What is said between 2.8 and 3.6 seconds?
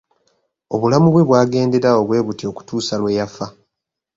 lwe yafa.